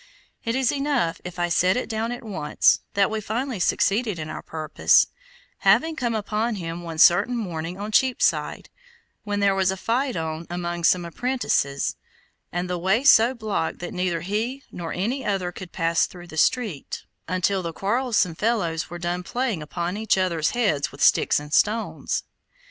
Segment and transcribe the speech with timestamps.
[0.43, 4.31] It is enough if I set it down at once that we finally succeeded in
[4.31, 5.05] our purpose,
[5.59, 8.71] having come upon him one certain morning on Cheapside,
[9.25, 11.97] when there was a fight on among some apprentices,
[12.51, 16.35] and the way so blocked that neither he nor any other could pass through the
[16.35, 21.53] street, until the quarrelsome fellows were done playing upon each other's heads with sticks and
[21.53, 22.23] stones.